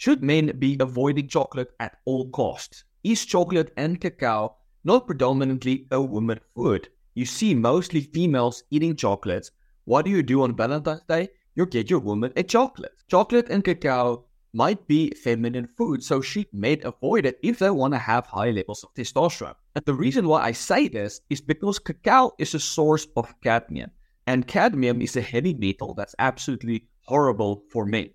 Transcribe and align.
Should 0.00 0.22
men 0.22 0.56
be 0.58 0.78
avoiding 0.80 1.28
chocolate 1.28 1.74
at 1.78 1.98
all 2.06 2.30
costs? 2.30 2.84
Is 3.04 3.26
chocolate 3.26 3.70
and 3.76 4.00
cacao 4.00 4.56
not 4.82 5.06
predominantly 5.06 5.88
a 5.90 6.00
woman 6.00 6.40
food? 6.54 6.88
You 7.12 7.26
see 7.26 7.54
mostly 7.54 8.00
females 8.00 8.64
eating 8.70 8.96
chocolates. 8.96 9.50
What 9.84 10.06
do 10.06 10.10
you 10.10 10.22
do 10.22 10.40
on 10.40 10.56
Valentine's 10.56 11.02
Day? 11.06 11.28
You 11.54 11.66
get 11.66 11.90
your 11.90 11.98
woman 11.98 12.32
a 12.34 12.42
chocolate. 12.42 12.94
Chocolate 13.08 13.50
and 13.50 13.62
cacao 13.62 14.24
might 14.54 14.88
be 14.88 15.10
feminine 15.10 15.66
food, 15.66 16.02
so 16.02 16.22
she 16.22 16.46
may 16.50 16.80
avoid 16.80 17.26
it 17.26 17.38
if 17.42 17.58
they 17.58 17.68
want 17.68 17.92
to 17.92 17.98
have 17.98 18.24
high 18.24 18.52
levels 18.52 18.82
of 18.82 18.94
testosterone. 18.94 19.56
And 19.74 19.84
the 19.84 19.92
reason 19.92 20.26
why 20.26 20.44
I 20.44 20.52
say 20.52 20.88
this 20.88 21.20
is 21.28 21.42
because 21.42 21.78
cacao 21.78 22.32
is 22.38 22.54
a 22.54 22.58
source 22.58 23.06
of 23.18 23.38
cadmium, 23.42 23.90
and 24.26 24.48
cadmium 24.48 25.02
is 25.02 25.14
a 25.16 25.20
heavy 25.20 25.52
metal 25.52 25.92
that's 25.92 26.14
absolutely 26.18 26.88
horrible 27.04 27.64
for 27.68 27.84
men 27.84 28.08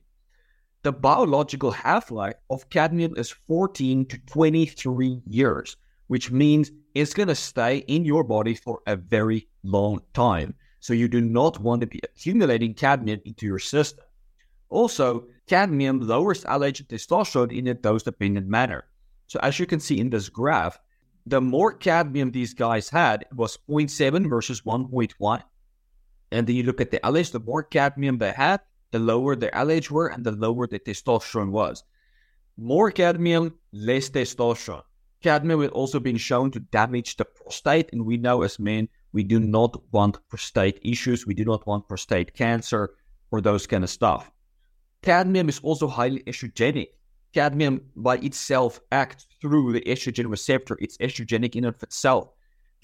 the 0.85 0.91
biological 0.91 1.71
half 1.71 2.11
life 2.11 2.35
of 2.51 2.69
cadmium 2.69 3.15
is 3.17 3.31
14 3.31 4.05
to 4.05 4.19
23 4.19 5.19
years, 5.25 5.77
which 6.05 6.29
means 6.29 6.69
it's 6.93 7.15
going 7.15 7.27
to 7.27 7.33
stay 7.33 7.77
in 7.87 8.05
your 8.05 8.23
body 8.23 8.53
for 8.53 8.81
a 8.85 8.95
very 8.95 9.47
long 9.63 9.99
time. 10.13 10.53
So 10.81 10.93
you 10.93 11.07
do 11.07 11.21
not 11.21 11.59
want 11.59 11.81
to 11.81 11.87
be 11.87 11.99
accumulating 12.03 12.75
cadmium 12.75 13.19
into 13.25 13.47
your 13.47 13.57
system. 13.57 14.05
Also, 14.69 15.25
cadmium 15.47 16.01
lowers 16.01 16.43
LH 16.43 16.85
testosterone 16.85 17.57
in 17.57 17.67
a 17.67 17.73
dose 17.73 18.03
dependent 18.03 18.47
manner. 18.47 18.85
So, 19.25 19.39
as 19.41 19.57
you 19.57 19.65
can 19.65 19.79
see 19.79 19.99
in 19.99 20.11
this 20.11 20.29
graph, 20.29 20.77
the 21.25 21.41
more 21.41 21.73
cadmium 21.73 22.29
these 22.29 22.53
guys 22.53 22.89
had, 22.89 23.23
it 23.23 23.33
was 23.33 23.57
0.7 23.67 24.29
versus 24.29 24.61
1.1. 24.61 25.41
And 26.31 26.45
then 26.45 26.55
you 26.55 26.61
look 26.61 26.79
at 26.79 26.91
the 26.91 26.99
LH, 26.99 27.31
the 27.31 27.39
more 27.39 27.63
cadmium 27.63 28.19
they 28.19 28.33
had, 28.33 28.61
the 28.95 28.99
lower 28.99 29.35
the 29.35 29.49
LH 29.49 29.91
were 29.91 30.07
and 30.07 30.23
the 30.23 30.31
lower 30.31 30.65
the 30.67 30.79
testosterone 30.79 31.51
was. 31.51 31.83
More 32.55 32.91
cadmium, 32.91 33.53
less 33.73 34.09
testosterone. 34.09 34.83
Cadmium 35.21 35.59
has 35.63 35.71
also 35.71 35.99
been 35.99 36.15
shown 36.15 36.49
to 36.51 36.61
damage 36.61 37.17
the 37.17 37.25
prostate, 37.25 37.89
and 37.91 38.05
we 38.05 38.15
know 38.15 38.43
as 38.43 38.57
men 38.57 38.87
we 39.11 39.23
do 39.23 39.37
not 39.37 39.75
want 39.91 40.25
prostate 40.29 40.79
issues. 40.81 41.27
We 41.27 41.33
do 41.33 41.43
not 41.43 41.67
want 41.67 41.89
prostate 41.89 42.33
cancer 42.35 42.95
or 43.31 43.41
those 43.41 43.67
kind 43.67 43.83
of 43.83 43.89
stuff. 43.89 44.31
Cadmium 45.01 45.49
is 45.49 45.59
also 45.59 45.89
highly 45.89 46.21
estrogenic. 46.21 46.87
Cadmium 47.33 47.81
by 47.97 48.15
itself 48.19 48.79
acts 48.93 49.27
through 49.41 49.73
the 49.73 49.81
estrogen 49.81 50.29
receptor. 50.29 50.77
It's 50.79 50.97
estrogenic 50.99 51.57
in 51.57 51.65
and 51.65 51.75
of 51.75 51.83
itself. 51.83 52.29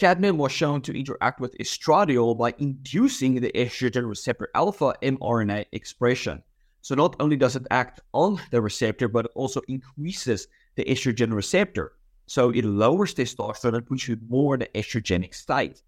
Cadmium 0.02 0.40
was 0.40 0.52
shown 0.52 0.82
to 0.82 0.98
interact 0.98 1.40
with 1.40 1.56
estradiol 1.60 2.36
by 2.36 2.56
inducing 2.58 3.36
the 3.36 3.52
estrogen 3.52 4.10
receptor 4.10 4.50
alpha 4.56 4.96
mRNA 5.04 5.68
expression. 5.74 6.42
So 6.82 6.96
not 6.96 7.16
only 7.20 7.36
does 7.36 7.56
it 7.56 7.68
act 7.70 8.00
on 8.12 8.42
the 8.50 8.64
receptor, 8.64 9.08
but 9.08 9.26
it 9.26 9.32
also 9.36 9.62
increases 9.68 10.48
the 10.74 10.86
estrogen 10.86 11.32
receptor. 11.32 11.92
So 12.26 12.50
it 12.50 12.66
lowers 12.66 13.14
testosterone 13.14 13.76
and 13.76 13.86
puts 13.86 14.08
you 14.08 14.18
more 14.28 14.56
in 14.56 14.62
the 14.62 14.70
estrogenic 14.74 15.36
state. 15.36 15.84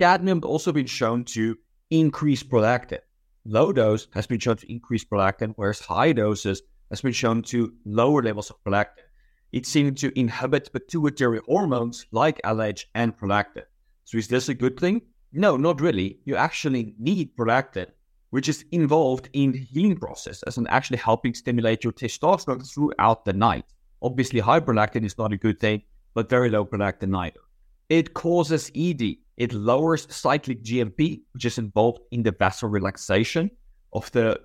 Cadmium 0.00 0.38
has 0.38 0.48
also 0.50 0.72
been 0.72 0.86
shown 0.86 1.22
to 1.26 1.56
increase 1.90 2.42
prolactin. 2.42 2.98
Low 3.44 3.72
dose 3.72 4.08
has 4.12 4.26
been 4.26 4.40
shown 4.40 4.56
to 4.56 4.72
increase 4.72 5.04
prolactin, 5.04 5.52
whereas 5.54 5.78
high 5.78 6.12
doses 6.12 6.62
has 6.90 7.00
been 7.00 7.12
shown 7.12 7.42
to 7.42 7.74
lower 7.84 8.24
levels 8.24 8.50
of 8.50 8.56
prolactin 8.64 9.05
it 9.52 9.66
seemed 9.66 9.96
to 9.98 10.18
inhibit 10.18 10.72
pituitary 10.72 11.40
hormones 11.46 12.06
like 12.10 12.40
LH 12.42 12.84
and 12.94 13.16
prolactin. 13.16 13.64
So 14.04 14.18
is 14.18 14.28
this 14.28 14.48
a 14.48 14.54
good 14.54 14.78
thing? 14.78 15.02
No, 15.32 15.56
not 15.56 15.80
really. 15.80 16.18
You 16.24 16.36
actually 16.36 16.94
need 16.98 17.36
prolactin, 17.36 17.86
which 18.30 18.48
is 18.48 18.64
involved 18.72 19.28
in 19.32 19.52
the 19.52 19.58
healing 19.58 19.96
process 19.96 20.42
and 20.56 20.68
actually 20.68 20.98
helping 20.98 21.34
stimulate 21.34 21.84
your 21.84 21.92
testosterone 21.92 22.68
throughout 22.68 23.24
the 23.24 23.32
night. 23.32 23.64
Obviously, 24.02 24.40
high 24.40 24.60
prolactin 24.60 25.04
is 25.04 25.18
not 25.18 25.32
a 25.32 25.36
good 25.36 25.58
thing, 25.58 25.82
but 26.14 26.28
very 26.28 26.50
low 26.50 26.64
prolactin 26.64 27.08
neither. 27.08 27.40
It 27.88 28.14
causes 28.14 28.70
ED. 28.74 29.16
It 29.36 29.52
lowers 29.52 30.06
cyclic 30.14 30.62
GMP, 30.62 31.20
which 31.32 31.44
is 31.44 31.58
involved 31.58 32.00
in 32.10 32.22
the 32.22 32.32
vascular 32.32 32.72
relaxation 32.72 33.50
of 33.92 34.10
the 34.12 34.40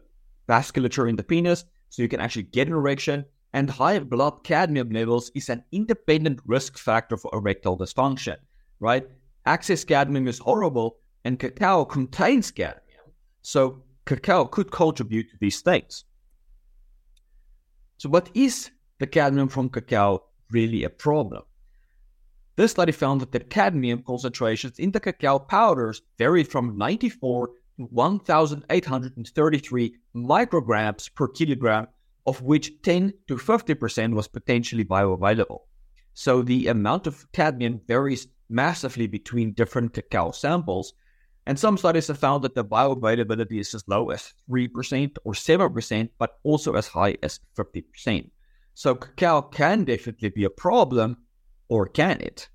vasculature 0.47 1.09
in 1.09 1.15
the 1.15 1.23
penis, 1.23 1.65
so 1.89 2.01
you 2.01 2.09
can 2.09 2.19
actually 2.19 2.43
get 2.43 2.67
an 2.67 2.73
erection 2.73 3.25
and 3.53 3.69
high 3.69 3.99
blood 3.99 4.43
cadmium 4.43 4.89
levels 4.89 5.31
is 5.35 5.49
an 5.49 5.63
independent 5.71 6.39
risk 6.45 6.77
factor 6.77 7.17
for 7.17 7.29
erectile 7.33 7.77
dysfunction, 7.77 8.37
right? 8.79 9.07
Excess 9.45 9.83
cadmium 9.83 10.27
is 10.27 10.39
horrible, 10.39 10.97
and 11.25 11.39
cacao 11.39 11.85
contains 11.85 12.51
cadmium. 12.51 12.81
So, 13.41 13.83
cacao 14.05 14.45
could 14.45 14.71
contribute 14.71 15.29
to 15.31 15.37
these 15.39 15.61
things. 15.61 16.05
So, 17.97 18.09
what 18.09 18.29
is 18.33 18.71
the 18.99 19.07
cadmium 19.07 19.47
from 19.47 19.69
cacao 19.69 20.23
really 20.51 20.83
a 20.83 20.89
problem? 20.89 21.43
This 22.55 22.71
study 22.71 22.91
found 22.91 23.21
that 23.21 23.31
the 23.31 23.39
cadmium 23.39 24.03
concentrations 24.03 24.79
in 24.79 24.91
the 24.91 24.99
cacao 24.99 25.39
powders 25.39 26.01
varied 26.17 26.47
from 26.47 26.77
94 26.77 27.47
to 27.47 27.53
1,833 27.85 29.95
micrograms 30.15 31.13
per 31.15 31.27
kilogram 31.27 31.87
of 32.25 32.41
which 32.41 32.81
10 32.81 33.13
to 33.27 33.35
50% 33.35 34.13
was 34.13 34.27
potentially 34.27 34.85
bioavailable. 34.85 35.59
So 36.13 36.41
the 36.41 36.67
amount 36.67 37.07
of 37.07 37.31
cadmium 37.31 37.81
varies 37.87 38.27
massively 38.49 39.07
between 39.07 39.53
different 39.53 39.93
cacao 39.93 40.31
samples, 40.31 40.93
and 41.47 41.57
some 41.57 41.77
studies 41.77 42.07
have 42.07 42.19
found 42.19 42.43
that 42.43 42.53
the 42.53 42.65
bioavailability 42.65 43.59
is 43.59 43.73
as 43.73 43.87
low 43.87 44.09
as 44.09 44.33
3% 44.49 45.17
or 45.23 45.33
7%, 45.33 46.09
but 46.19 46.39
also 46.43 46.73
as 46.73 46.87
high 46.87 47.17
as 47.23 47.39
50%. 47.57 48.29
So 48.73 48.95
cacao 48.95 49.41
can 49.41 49.83
definitely 49.85 50.29
be 50.29 50.43
a 50.43 50.49
problem, 50.49 51.17
or 51.69 51.87
can 51.87 52.21
it? 52.21 52.49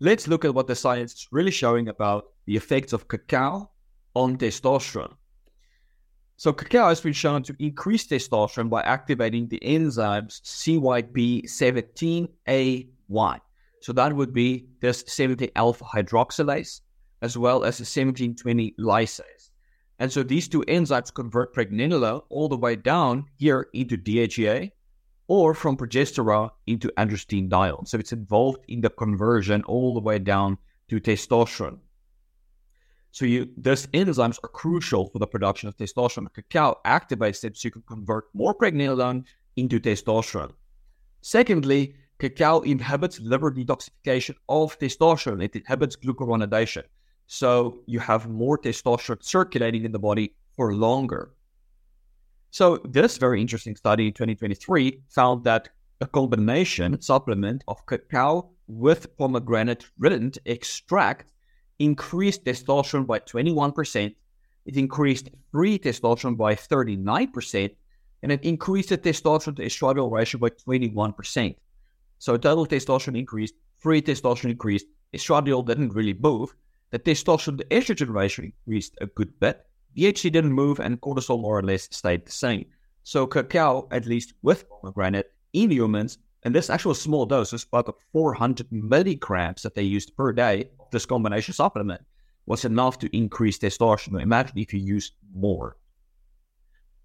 Let's 0.00 0.28
look 0.28 0.44
at 0.44 0.54
what 0.54 0.66
the 0.66 0.74
science 0.74 1.12
is 1.12 1.28
really 1.30 1.50
showing 1.50 1.88
about 1.88 2.26
the 2.46 2.56
effects 2.56 2.92
of 2.92 3.08
cacao 3.08 3.70
on 4.14 4.38
testosterone. 4.38 5.14
So 6.36 6.52
cacao 6.52 6.88
has 6.88 7.00
been 7.00 7.12
shown 7.12 7.44
to 7.44 7.54
increase 7.60 8.04
testosterone 8.06 8.68
by 8.68 8.82
activating 8.82 9.46
the 9.48 9.60
enzymes 9.60 10.42
CYP17A1. 10.42 13.40
So 13.80 13.92
that 13.92 14.16
would 14.16 14.32
be 14.32 14.66
this 14.80 15.04
17 15.06 15.50
alpha 15.54 15.84
hydroxylase 15.84 16.80
as 17.22 17.38
well 17.38 17.62
as 17.64 17.78
the 17.78 17.82
1720 17.82 18.74
lyase. 18.78 19.20
And 19.98 20.10
so 20.10 20.24
these 20.24 20.48
two 20.48 20.62
enzymes 20.62 21.14
convert 21.14 21.54
pregnenolone 21.54 22.24
all 22.28 22.48
the 22.48 22.56
way 22.56 22.74
down 22.76 23.26
here 23.36 23.68
into 23.72 23.96
DHEA 23.96 24.72
or 25.28 25.54
from 25.54 25.76
progesterone 25.76 26.50
into 26.66 26.90
androstenedione. 26.98 27.86
So 27.86 27.98
it's 27.98 28.12
involved 28.12 28.64
in 28.68 28.80
the 28.80 28.90
conversion 28.90 29.62
all 29.64 29.94
the 29.94 30.00
way 30.00 30.18
down 30.18 30.58
to 30.88 31.00
testosterone. 31.00 31.78
So 33.14 33.26
you, 33.26 33.48
these 33.56 33.86
enzymes 33.98 34.40
are 34.42 34.48
crucial 34.48 35.08
for 35.08 35.20
the 35.20 35.26
production 35.28 35.68
of 35.68 35.76
testosterone. 35.76 36.34
Cacao 36.34 36.80
activates 36.84 37.44
it 37.44 37.56
so 37.56 37.66
you 37.68 37.70
can 37.70 37.84
convert 37.86 38.24
more 38.34 38.52
pregnenolone 38.52 39.24
into 39.54 39.78
testosterone. 39.78 40.50
Secondly, 41.20 41.94
cacao 42.18 42.62
inhibits 42.62 43.20
liver 43.20 43.52
detoxification 43.52 44.34
of 44.48 44.76
testosterone. 44.80 45.44
It 45.44 45.54
inhibits 45.54 45.94
glucuronidation. 45.94 46.82
So 47.28 47.82
you 47.86 48.00
have 48.00 48.28
more 48.28 48.58
testosterone 48.58 49.22
circulating 49.22 49.84
in 49.84 49.92
the 49.92 50.00
body 50.00 50.34
for 50.56 50.74
longer. 50.74 51.34
So 52.50 52.78
this 52.84 53.16
very 53.16 53.40
interesting 53.40 53.76
study 53.76 54.08
in 54.08 54.12
2023 54.14 55.02
found 55.08 55.44
that 55.44 55.68
a 56.00 56.08
combination 56.08 57.00
supplement 57.00 57.62
of 57.68 57.86
cacao 57.86 58.50
with 58.66 59.16
pomegranate 59.16 59.86
rident 60.00 60.38
extract 60.46 61.26
increased 61.78 62.44
testosterone 62.44 63.06
by 63.06 63.18
21%, 63.20 64.14
it 64.66 64.76
increased 64.76 65.28
free 65.52 65.78
testosterone 65.78 66.36
by 66.36 66.54
39%, 66.54 67.74
and 68.22 68.32
it 68.32 68.42
increased 68.42 68.88
the 68.88 68.98
testosterone 68.98 69.56
to 69.56 69.64
estradiol 69.64 70.10
ratio 70.10 70.40
by 70.40 70.48
21%. 70.48 71.56
So 72.18 72.36
total 72.36 72.66
testosterone 72.66 73.18
increased, 73.18 73.54
free 73.78 74.00
testosterone 74.00 74.52
increased, 74.52 74.86
estradiol 75.14 75.66
didn't 75.66 75.92
really 75.92 76.14
move. 76.14 76.54
The 76.90 76.98
testosterone 76.98 77.58
to 77.58 77.64
estrogen 77.66 78.14
ratio 78.14 78.46
increased 78.46 78.94
a 79.00 79.06
good 79.06 79.38
bit. 79.40 79.66
DHT 79.96 80.32
didn't 80.32 80.52
move, 80.52 80.80
and 80.80 81.00
cortisol 81.00 81.40
more 81.40 81.58
or 81.58 81.62
less 81.62 81.88
stayed 81.90 82.26
the 82.26 82.32
same. 82.32 82.64
So 83.02 83.26
cacao, 83.26 83.86
at 83.90 84.06
least 84.06 84.32
with 84.42 84.68
pomegranate, 84.68 85.32
in 85.52 85.70
humans, 85.70 86.18
and 86.44 86.54
this 86.54 86.70
actual 86.70 86.94
small 86.94 87.26
dose 87.26 87.52
is 87.52 87.64
about 87.64 87.94
400 88.12 88.70
milligrams 88.70 89.62
that 89.62 89.74
they 89.74 89.82
used 89.82 90.16
per 90.16 90.32
day 90.32 90.70
this 90.94 91.06
combination 91.06 91.52
supplement 91.52 92.02
was 92.46 92.64
enough 92.64 92.98
to 92.98 93.16
increase 93.16 93.58
testosterone. 93.58 94.22
Imagine 94.22 94.58
if 94.58 94.72
you 94.72 94.80
use 94.80 95.12
more. 95.34 95.76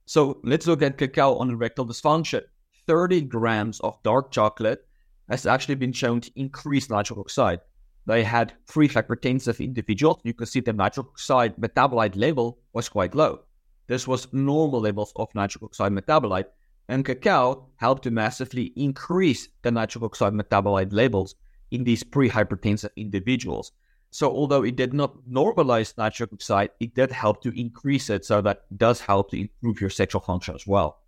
So 0.06 0.40
let's 0.44 0.68
look 0.68 0.82
at 0.82 0.98
cacao 0.98 1.36
on 1.36 1.50
erectile 1.50 1.88
dysfunction. 1.88 2.44
30 2.88 3.22
grams 3.22 3.80
of 3.82 4.02
dark 4.04 4.32
chocolate 4.32 4.86
has 5.30 5.46
actually 5.46 5.76
been 5.76 5.94
shown 5.94 6.22
to 6.22 6.32
increase 6.36 6.90
nitric 6.90 7.20
oxide. 7.20 7.62
They 8.06 8.24
had 8.24 8.54
pre-hypertensive 8.68 9.64
individuals. 9.64 10.20
You 10.24 10.34
can 10.34 10.48
see 10.48 10.62
the 10.62 10.74
nitric 10.74 11.08
oxide 11.08 11.56
metabolite 11.58 12.16
level 12.16 12.60
was 12.74 12.90
quite 12.90 13.16
low. 13.16 13.42
This 13.88 14.08
was 14.08 14.32
normal 14.34 14.82
levels 14.82 15.14
of 15.16 15.34
nitric 15.36 15.64
oxide 15.64 15.92
metabolite, 15.92 16.46
and 16.90 17.06
cacao 17.06 17.68
help 17.78 18.02
to 18.02 18.12
massively 18.12 18.74
increase 18.76 19.48
the 19.62 19.72
nitric 19.72 20.04
oxide 20.04 20.34
metabolite 20.34 20.92
levels 20.92 21.36
in 21.72 21.84
these 21.84 22.04
pre-hypertensive 22.04 22.90
individuals. 22.96 23.72
So 24.10 24.30
although 24.30 24.64
it 24.64 24.76
did 24.76 24.92
not 24.92 25.16
normalize 25.30 25.96
nitric 25.98 26.34
oxide, 26.34 26.72
it 26.80 26.96
did 26.96 27.12
help 27.12 27.44
to 27.44 27.58
increase 27.58 28.10
it. 28.10 28.26
So 28.26 28.42
that 28.42 28.64
does 28.76 29.00
help 29.00 29.30
to 29.32 29.40
improve 29.40 29.80
your 29.80 29.92
sexual 29.92 30.20
function 30.20 30.56
as 30.56 30.66
well. 30.66 31.04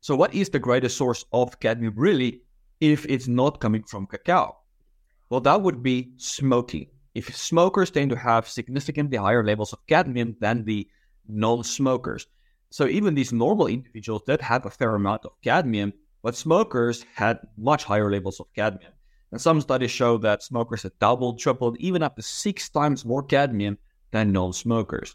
So 0.00 0.14
what 0.14 0.32
is 0.32 0.50
the 0.50 0.60
greatest 0.60 0.96
source 0.96 1.24
of 1.32 1.58
cadmium 1.58 1.94
really 1.96 2.42
if 2.80 3.04
it's 3.06 3.26
not 3.26 3.60
coming 3.60 3.82
from 3.82 4.06
cacao? 4.06 4.56
Well, 5.30 5.40
that 5.40 5.62
would 5.62 5.82
be 5.82 6.12
smoking. 6.16 6.86
If 7.14 7.36
smokers 7.36 7.90
tend 7.90 8.10
to 8.10 8.16
have 8.16 8.48
significantly 8.48 9.16
higher 9.16 9.44
levels 9.44 9.72
of 9.72 9.84
cadmium 9.88 10.36
than 10.40 10.64
the 10.64 10.88
non-smokers. 11.26 12.28
So 12.74 12.88
even 12.88 13.14
these 13.14 13.32
normal 13.32 13.68
individuals 13.68 14.22
did 14.26 14.40
have 14.40 14.66
a 14.66 14.70
fair 14.70 14.96
amount 14.96 15.24
of 15.24 15.40
cadmium, 15.42 15.92
but 16.24 16.34
smokers 16.34 17.06
had 17.14 17.38
much 17.56 17.84
higher 17.84 18.10
levels 18.10 18.40
of 18.40 18.52
cadmium. 18.52 18.90
And 19.30 19.40
some 19.40 19.60
studies 19.60 19.92
show 19.92 20.18
that 20.18 20.42
smokers 20.42 20.82
had 20.82 20.98
doubled, 20.98 21.38
tripled, 21.38 21.76
even 21.78 22.02
up 22.02 22.16
to 22.16 22.22
six 22.22 22.68
times 22.68 23.04
more 23.04 23.22
cadmium 23.22 23.78
than 24.10 24.32
non 24.32 24.52
smokers. 24.52 25.14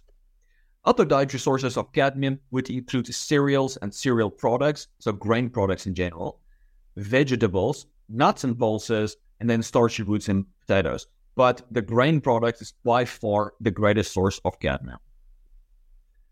Other 0.86 1.04
dietary 1.04 1.42
sources 1.42 1.76
of 1.76 1.92
cadmium 1.92 2.40
would 2.52 2.70
include 2.70 3.14
cereals 3.14 3.76
and 3.82 3.94
cereal 3.94 4.32
products, 4.32 4.88
so 5.00 5.12
grain 5.12 5.50
products 5.50 5.86
in 5.86 5.94
general, 5.94 6.40
vegetables, 6.96 7.88
nuts 8.08 8.46
and 8.46 8.58
pulses, 8.58 9.18
and 9.42 9.50
then 9.50 9.64
starchy 9.64 10.04
roots 10.04 10.30
and 10.30 10.46
potatoes. 10.62 11.08
But 11.36 11.64
the 11.70 11.82
grain 11.82 12.22
product 12.22 12.62
is 12.62 12.72
by 12.86 13.04
far 13.04 13.54
the 13.60 13.70
greatest 13.70 14.14
source 14.14 14.40
of 14.46 14.62
cadmium. 14.62 15.00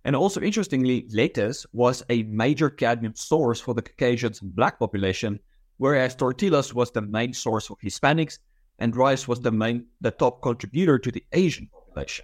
And 0.07 0.15
also, 0.15 0.39
interestingly, 0.39 1.05
lettuce 1.11 1.65
was 1.73 2.01
a 2.09 2.23
major 2.23 2.69
cadmium 2.69 3.13
source 3.13 3.59
for 3.59 3.73
the 3.73 3.81
Caucasians 3.81 4.41
and 4.41 4.55
black 4.55 4.79
population, 4.79 5.37
whereas 5.79 6.15
tortillas 6.15 6.73
was 6.73 6.91
the 6.91 7.01
main 7.01 7.33
source 7.33 7.67
for 7.67 7.75
Hispanics 7.83 8.39
and 8.79 8.95
rice 8.95 9.27
was 9.27 9.41
the 9.41 9.51
main 9.51 9.85
the 9.99 10.11
top 10.11 10.41
contributor 10.41 10.97
to 10.97 11.11
the 11.11 11.25
Asian 11.33 11.67
population. 11.67 12.23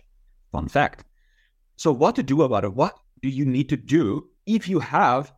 Fun 0.53 0.69
fact. 0.69 1.03
So 1.75 1.91
what 1.91 2.15
to 2.15 2.23
do 2.23 2.43
about 2.43 2.63
it? 2.63 2.73
What 2.73 2.97
do 3.21 3.27
you 3.27 3.43
need 3.43 3.67
to 3.67 3.75
do 3.75 4.29
if 4.45 4.69
you 4.69 4.79
have 4.79 5.33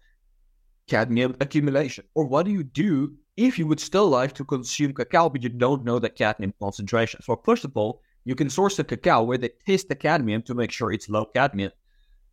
cadmium 0.88 1.36
accumulation? 1.42 2.06
Or 2.14 2.26
what 2.26 2.46
do 2.46 2.52
you 2.52 2.64
do 2.64 3.16
if 3.38 3.58
you 3.58 3.66
would 3.66 3.80
still 3.80 4.08
like 4.08 4.34
to 4.34 4.46
consume 4.46 4.94
cacao 4.94 5.30
but 5.30 5.42
you 5.42 5.50
don't 5.50 5.84
know 5.84 5.98
the 5.98 6.10
cadmium 6.10 6.54
concentration? 6.62 7.24
So 7.24 7.42
first 7.44 7.66
of 7.66 7.76
all, 7.76 8.04
you 8.24 8.36
can 8.36 8.52
source 8.52 8.78
the 8.78 8.84
cacao 8.84 9.24
where 9.24 9.40
they 9.40 9.50
test 9.66 9.90
the 9.90 9.96
cadmium 9.96 10.44
to 10.44 10.54
make 10.54 10.72
sure 10.72 10.92
it's 10.92 11.10
low 11.10 11.26
cadmium. 11.26 11.72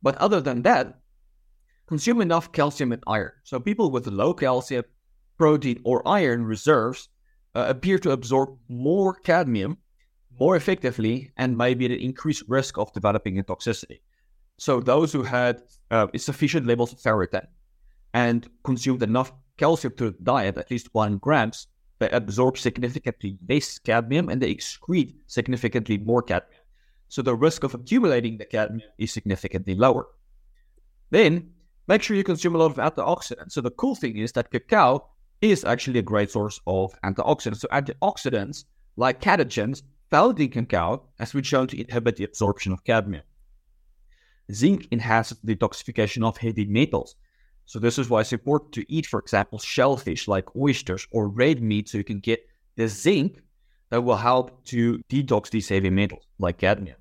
But 0.03 0.17
other 0.17 0.41
than 0.41 0.63
that, 0.63 0.99
consume 1.87 2.21
enough 2.21 2.53
calcium 2.53 2.93
and 2.93 3.03
iron. 3.07 3.33
So 3.45 3.61
people 3.61 3.91
with 3.91 4.07
low 4.07 4.35
calcium, 4.35 4.85
protein, 5.39 5.81
or 5.85 6.07
iron 6.07 6.45
reserves 6.45 7.09
uh, 7.55 7.67
appear 7.69 7.99
to 7.99 8.11
absorb 8.11 8.57
more 8.69 9.15
cadmium 9.15 9.79
more 10.41 10.57
effectively 10.57 11.31
and 11.37 11.57
maybe 11.57 11.85
at 11.85 11.91
an 11.91 11.99
increased 11.99 12.45
risk 12.49 12.79
of 12.79 12.93
developing 12.93 13.39
a 13.39 13.45
toxicity. 13.45 14.01
So 14.59 14.81
those 14.81 15.13
who 15.13 15.23
had 15.23 15.63
uh, 15.91 16.07
sufficient 16.17 16.67
levels 16.67 16.93
of 16.93 16.99
ferritin 17.01 17.47
and 18.15 18.49
consumed 18.65 19.03
enough 19.03 19.33
calcium 19.57 19.95
to 19.97 20.13
diet, 20.23 20.57
at 20.57 20.71
least 20.71 20.89
one 20.93 21.19
grams, 21.19 21.67
they 21.99 22.11
absorb 22.11 22.59
significantly 22.59 23.39
less 23.49 23.79
cadmium 23.79 24.29
and 24.29 24.41
they 24.41 24.55
excrete 24.55 25.15
significantly 25.27 25.99
more 25.99 26.23
cadmium. 26.23 26.62
So 27.13 27.21
the 27.21 27.37
risk 27.37 27.63
of 27.63 27.75
accumulating 27.75 28.39
the 28.39 28.47
cadmium 28.47 28.89
is 28.97 29.13
significantly 29.13 29.75
lower. 29.75 30.07
Then 31.11 31.51
make 31.87 32.03
sure 32.03 32.17
you 32.17 32.25
consume 32.25 32.55
a 32.55 32.59
lot 32.59 32.71
of 32.71 32.79
antioxidants. 32.79 33.53
So 33.53 33.61
the 33.61 33.71
cool 33.73 33.95
thing 33.95 34.17
is 34.17 34.33
that 34.33 34.51
cacao 34.51 35.11
is 35.43 35.63
actually 35.63 35.99
a 35.99 36.09
great 36.11 36.31
source 36.31 36.59
of 36.67 36.95
antioxidants. 37.05 37.59
So 37.59 37.69
antioxidants 37.69 38.65
like 38.97 39.21
catechins 39.21 39.83
found 40.11 40.41
in 40.41 40.49
cacao 40.49 41.03
has 41.19 41.35
been 41.35 41.43
shown 41.43 41.67
to 41.67 41.79
inhibit 41.79 42.17
the 42.17 42.25
absorption 42.25 42.73
of 42.73 42.83
cadmium. 42.83 43.25
Zinc 44.51 44.89
enhances 44.91 45.37
the 45.45 45.55
detoxification 45.55 46.25
of 46.27 46.39
heavy 46.39 46.65
metals. 46.65 47.17
So 47.67 47.79
this 47.79 47.99
is 47.99 48.09
why 48.09 48.23
it's 48.23 48.33
important 48.33 48.73
to 48.73 48.91
eat, 48.91 49.05
for 49.05 49.21
example, 49.21 49.59
shellfish 49.59 50.29
like 50.29 50.57
oysters 50.57 51.07
or 51.11 51.29
red 51.29 51.63
meat 51.63 51.91
so 51.91 51.99
you 51.99 52.05
can 52.05 52.21
get 52.21 52.41
the 52.77 52.89
zinc 52.89 53.43
that 53.91 54.01
will 54.01 54.17
help 54.17 54.65
to 54.69 55.03
detox 55.11 55.51
these 55.51 55.69
heavy 55.69 55.91
metals 55.91 56.25
like 56.39 56.57
cadmium 56.57 56.97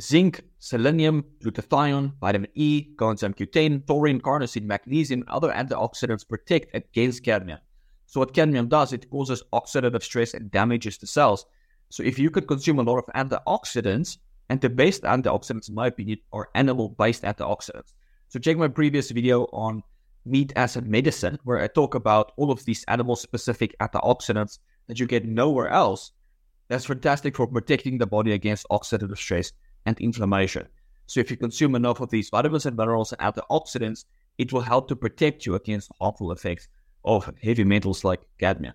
zinc, 0.00 0.42
selenium, 0.58 1.24
glutathione, 1.42 2.12
vitamin 2.20 2.50
E, 2.54 2.94
coenzyme 2.96 3.34
Q10, 3.34 3.86
taurine, 3.86 4.20
carnosine, 4.20 4.64
magnesium, 4.64 5.24
other 5.28 5.52
antioxidants 5.52 6.28
protect 6.28 6.74
against 6.74 7.24
cadmium. 7.24 7.58
So 8.06 8.20
what 8.20 8.34
cadmium 8.34 8.68
does, 8.68 8.92
it 8.92 9.10
causes 9.10 9.42
oxidative 9.52 10.02
stress 10.02 10.34
and 10.34 10.50
damages 10.50 10.98
the 10.98 11.06
cells. 11.06 11.46
So 11.90 12.02
if 12.02 12.18
you 12.18 12.30
could 12.30 12.48
consume 12.48 12.78
a 12.78 12.82
lot 12.82 12.98
of 12.98 13.06
antioxidants, 13.14 14.18
and 14.50 14.60
the 14.60 14.68
best 14.68 15.02
antioxidants, 15.02 15.68
in 15.68 15.74
my 15.74 15.86
opinion, 15.86 16.18
are 16.32 16.50
animal-based 16.54 17.22
antioxidants. 17.22 17.92
So 18.28 18.38
check 18.38 18.56
my 18.56 18.68
previous 18.68 19.10
video 19.10 19.44
on 19.52 19.82
meat 20.26 20.52
acid 20.56 20.86
medicine, 20.86 21.38
where 21.44 21.60
I 21.60 21.66
talk 21.66 21.94
about 21.94 22.32
all 22.36 22.50
of 22.50 22.64
these 22.64 22.84
animal-specific 22.88 23.74
antioxidants 23.80 24.58
that 24.86 25.00
you 25.00 25.06
get 25.06 25.24
nowhere 25.24 25.68
else. 25.68 26.12
That's 26.68 26.86
fantastic 26.86 27.36
for 27.36 27.46
protecting 27.46 27.98
the 27.98 28.06
body 28.06 28.32
against 28.32 28.66
oxidative 28.70 29.16
stress 29.16 29.52
and 29.86 29.98
inflammation. 30.00 30.66
So 31.06 31.20
if 31.20 31.30
you 31.30 31.36
consume 31.36 31.74
enough 31.74 32.00
of 32.00 32.10
these 32.10 32.30
vitamins 32.30 32.66
and 32.66 32.76
minerals 32.76 33.12
and 33.12 33.20
antioxidants, 33.20 34.04
it 34.38 34.52
will 34.52 34.62
help 34.62 34.88
to 34.88 34.96
protect 34.96 35.46
you 35.46 35.54
against 35.54 35.92
harmful 36.00 36.32
effects 36.32 36.68
of 37.04 37.30
heavy 37.42 37.64
metals 37.64 38.04
like 38.04 38.22
cadmium. 38.38 38.74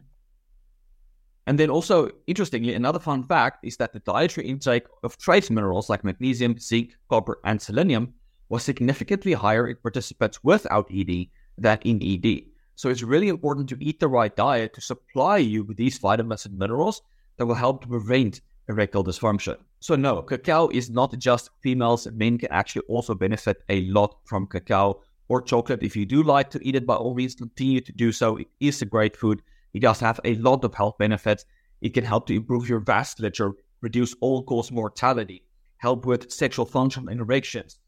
And 1.47 1.59
then 1.59 1.71
also, 1.71 2.11
interestingly, 2.27 2.75
another 2.75 2.99
fun 2.99 3.23
fact 3.23 3.65
is 3.65 3.77
that 3.77 3.91
the 3.91 3.99
dietary 4.01 4.47
intake 4.47 4.85
of 5.03 5.17
trace 5.17 5.49
minerals 5.49 5.89
like 5.89 6.03
magnesium, 6.03 6.59
zinc, 6.59 6.91
copper, 7.09 7.39
and 7.43 7.59
selenium 7.59 8.13
was 8.49 8.63
significantly 8.63 9.33
higher 9.33 9.67
in 9.67 9.77
participants 9.77 10.43
without 10.43 10.91
ED 10.93 11.27
than 11.57 11.79
in 11.81 12.03
ED. 12.03 12.43
So 12.75 12.89
it's 12.89 13.03
really 13.03 13.29
important 13.29 13.67
to 13.69 13.77
eat 13.83 13.99
the 13.99 14.07
right 14.07 14.35
diet 14.35 14.73
to 14.75 14.81
supply 14.81 15.37
you 15.37 15.63
with 15.63 15.77
these 15.77 15.97
vitamins 15.97 16.45
and 16.45 16.57
minerals 16.57 17.01
that 17.37 17.45
will 17.45 17.55
help 17.55 17.81
to 17.81 17.87
prevent 17.87 18.41
erectile 18.67 19.03
dysfunction. 19.03 19.57
So 19.81 19.95
no, 19.95 20.21
cacao 20.21 20.67
is 20.69 20.89
not 20.89 21.17
just 21.17 21.51
females. 21.61 22.07
Men 22.11 22.37
can 22.37 22.51
actually 22.51 22.85
also 22.89 23.15
benefit 23.15 23.63
a 23.69 23.85
lot 23.85 24.17
from 24.25 24.45
cacao 24.45 25.01
or 25.29 25.41
chocolate. 25.41 25.83
If 25.83 25.95
you 25.95 26.05
do 26.05 26.21
like 26.21 26.49
to 26.51 26.67
eat 26.67 26.75
it, 26.75 26.85
by 26.85 26.95
all 26.95 27.15
means, 27.15 27.35
continue 27.35 27.79
to 27.81 27.91
do 27.93 28.11
so. 28.11 28.37
It 28.37 28.47
is 28.59 28.81
a 28.81 28.85
great 28.85 29.15
food. 29.15 29.41
It 29.73 29.79
does 29.81 29.99
have 30.01 30.19
a 30.25 30.35
lot 30.35 30.65
of 30.65 30.73
health 30.73 30.97
benefits. 30.97 31.45
It 31.81 31.93
can 31.93 32.03
help 32.03 32.27
to 32.27 32.35
improve 32.35 32.67
your 32.67 32.81
vasculature, 32.81 33.53
reduce 33.79 34.13
all-cause 34.19 34.71
mortality, 34.71 35.43
help 35.77 36.05
with 36.05 36.29
sexual 36.29 36.65
function 36.65 37.07
and 37.07 37.21
erections. 37.21 37.79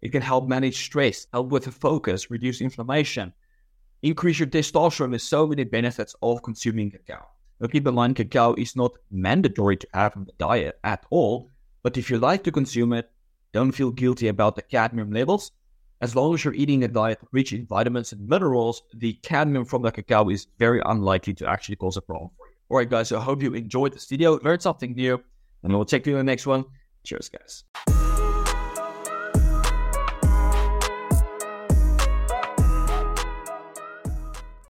It 0.00 0.12
can 0.12 0.22
help 0.22 0.48
manage 0.48 0.82
stress, 0.82 1.26
help 1.32 1.48
with 1.48 1.66
focus, 1.66 2.30
reduce 2.30 2.62
inflammation, 2.62 3.34
increase 4.02 4.38
your 4.38 4.48
testosterone. 4.48 5.10
There's 5.10 5.24
so 5.24 5.46
many 5.46 5.64
benefits 5.64 6.14
of 6.22 6.42
consuming 6.42 6.90
cacao. 6.90 7.26
In 7.72 7.94
mind, 7.94 8.16
cacao 8.16 8.54
is 8.54 8.76
not 8.76 8.92
mandatory 9.10 9.76
to 9.78 9.88
have 9.94 10.14
in 10.16 10.24
the 10.24 10.32
diet 10.38 10.78
at 10.84 11.06
all, 11.10 11.50
but 11.82 11.96
if 11.96 12.10
you 12.10 12.18
like 12.18 12.44
to 12.44 12.52
consume 12.52 12.92
it, 12.92 13.10
don't 13.52 13.72
feel 13.72 13.90
guilty 13.90 14.28
about 14.28 14.54
the 14.56 14.62
cadmium 14.62 15.10
levels. 15.10 15.52
As 16.00 16.14
long 16.14 16.34
as 16.34 16.44
you're 16.44 16.54
eating 16.54 16.84
a 16.84 16.88
diet 16.88 17.20
rich 17.32 17.52
in 17.52 17.66
vitamins 17.66 18.12
and 18.12 18.28
minerals, 18.28 18.82
the 18.94 19.14
cadmium 19.22 19.64
from 19.64 19.82
the 19.82 19.90
cacao 19.90 20.28
is 20.28 20.48
very 20.58 20.82
unlikely 20.84 21.32
to 21.34 21.48
actually 21.48 21.76
cause 21.76 21.96
a 21.96 22.02
problem 22.02 22.30
for 22.36 22.48
you. 22.48 22.54
Alright, 22.70 22.90
guys, 22.90 23.08
so 23.08 23.18
I 23.18 23.22
hope 23.22 23.42
you 23.42 23.54
enjoyed 23.54 23.92
this 23.92 24.06
video, 24.06 24.38
learned 24.40 24.62
something 24.62 24.92
new, 24.94 25.22
and 25.62 25.72
we'll 25.72 25.84
check 25.84 26.06
you 26.06 26.12
in 26.12 26.18
the 26.18 26.24
next 26.24 26.46
one. 26.46 26.64
Cheers, 27.04 27.30
guys. 27.30 27.64